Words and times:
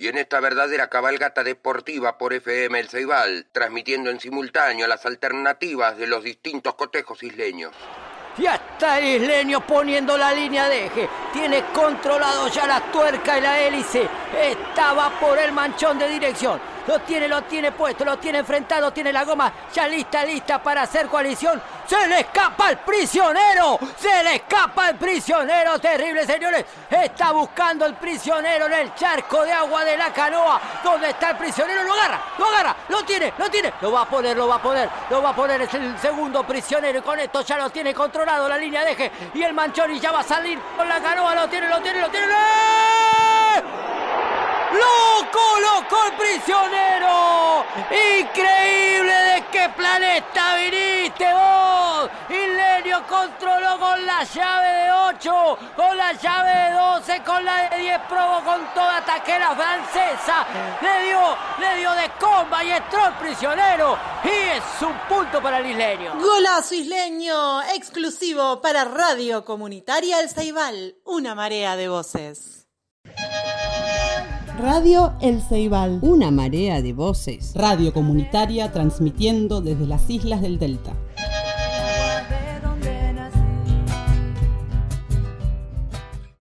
y 0.00 0.08
en 0.08 0.16
esta 0.16 0.40
verdadera 0.40 0.88
cabalgata 0.88 1.44
deportiva 1.44 2.16
por 2.16 2.32
FM 2.32 2.80
El 2.80 2.88
Ceibal, 2.88 3.44
transmitiendo 3.52 4.08
en 4.08 4.18
simultáneo 4.18 4.86
las 4.86 5.04
alternativas 5.04 5.98
de 5.98 6.06
los 6.06 6.24
distintos 6.24 6.74
cotejos 6.74 7.22
isleños. 7.22 7.72
Ya 8.38 8.54
está 8.54 8.98
el 8.98 9.20
isleño 9.20 9.60
poniendo 9.66 10.16
la 10.16 10.32
línea 10.32 10.70
de 10.70 10.86
eje. 10.86 11.06
Tiene 11.34 11.64
controlado 11.74 12.48
ya 12.48 12.66
la 12.66 12.80
tuerca 12.90 13.36
y 13.36 13.42
la 13.42 13.60
hélice. 13.60 14.08
Estaba 14.40 15.10
por 15.20 15.38
el 15.38 15.52
manchón 15.52 15.98
de 15.98 16.08
dirección. 16.08 16.58
Lo 16.86 17.00
tiene, 17.00 17.28
lo 17.28 17.42
tiene 17.42 17.70
puesto, 17.70 18.02
lo 18.02 18.18
tiene 18.18 18.38
enfrentado, 18.38 18.90
tiene 18.94 19.12
la 19.12 19.24
goma 19.24 19.52
ya 19.74 19.86
lista, 19.86 20.24
lista 20.24 20.62
para 20.62 20.80
hacer 20.82 21.08
coalición. 21.08 21.60
Se 21.90 22.06
le 22.06 22.20
escapa 22.20 22.68
al 22.68 22.78
prisionero, 22.84 23.76
se 23.98 24.22
le 24.22 24.36
escapa 24.36 24.86
al 24.86 24.94
prisionero, 24.94 25.76
terrible 25.80 26.24
señores. 26.24 26.64
Está 26.88 27.32
buscando 27.32 27.84
el 27.84 27.94
prisionero 27.94 28.66
en 28.66 28.74
el 28.74 28.94
charco 28.94 29.44
de 29.44 29.52
agua 29.52 29.84
de 29.84 29.96
la 29.96 30.12
canoa. 30.12 30.60
¿Dónde 30.84 31.10
está 31.10 31.30
el 31.30 31.36
prisionero? 31.38 31.82
Lo 31.82 31.92
agarra, 31.94 32.22
lo 32.38 32.46
agarra, 32.46 32.76
lo 32.90 33.04
tiene, 33.04 33.32
lo 33.36 33.50
tiene. 33.50 33.72
Lo 33.80 33.90
va 33.90 34.02
a 34.02 34.08
poner, 34.08 34.36
lo 34.36 34.46
va 34.46 34.54
a 34.54 34.62
poner, 34.62 34.88
lo 35.10 35.20
va 35.20 35.30
a 35.30 35.34
poner. 35.34 35.62
Es 35.62 35.74
el 35.74 35.98
segundo 35.98 36.44
prisionero 36.44 37.02
con 37.02 37.18
esto 37.18 37.40
ya 37.40 37.58
lo 37.58 37.70
tiene 37.70 37.92
controlado 37.92 38.48
la 38.48 38.56
línea 38.56 38.84
de 38.84 38.92
eje. 38.92 39.10
Y 39.34 39.42
el 39.42 39.52
manchón 39.52 39.92
y 39.92 39.98
ya 39.98 40.12
va 40.12 40.20
a 40.20 40.22
salir 40.22 40.60
con 40.76 40.88
la 40.88 41.00
canoa. 41.00 41.34
Lo 41.34 41.48
tiene, 41.48 41.68
lo 41.68 41.80
tiene, 41.80 42.02
lo 42.02 42.08
tiene. 42.08 42.26
¡Lo 44.72 45.28
colocó 45.32 46.04
el 46.06 46.12
prisionero! 46.12 47.64
¡Increíble 47.90 49.12
de 49.12 49.44
qué 49.50 49.68
planeta 49.70 50.54
viniste 50.54 51.32
vos! 51.32 51.59
Controló 53.08 53.78
con 53.78 54.06
la 54.06 54.24
llave 54.24 54.68
de 54.84 54.92
8, 54.92 55.58
con 55.76 55.96
la 55.96 56.12
llave 56.12 56.50
de 56.50 56.72
12, 56.72 57.22
con 57.24 57.44
la 57.44 57.68
de 57.70 57.78
10, 57.78 57.98
probó 58.08 58.44
con 58.44 58.60
toda 58.74 59.04
taquera 59.04 59.54
francesa. 59.54 60.46
Le 60.80 61.06
dio, 61.06 61.20
le 61.58 61.80
dio 61.80 61.90
de 61.92 62.10
comba 62.20 62.62
y 62.64 62.70
entró 62.70 63.06
el 63.06 63.14
prisionero. 63.14 63.96
Y 64.24 64.56
es 64.56 64.82
un 64.82 64.94
punto 65.08 65.42
para 65.42 65.58
el 65.58 65.66
isleño. 65.66 66.14
Golazo 66.20 66.74
isleño, 66.74 67.62
exclusivo 67.74 68.60
para 68.60 68.84
Radio 68.84 69.44
Comunitaria 69.44 70.20
El 70.20 70.28
Ceibal. 70.28 70.96
Una 71.04 71.34
marea 71.34 71.76
de 71.76 71.88
voces. 71.88 72.68
Radio 74.60 75.14
El 75.22 75.40
Ceibal. 75.40 76.00
Una 76.02 76.30
marea 76.30 76.82
de 76.82 76.92
voces. 76.92 77.52
Radio 77.54 77.94
comunitaria 77.94 78.70
transmitiendo 78.72 79.60
desde 79.62 79.86
las 79.86 80.08
islas 80.10 80.42
del 80.42 80.58
Delta. 80.58 80.92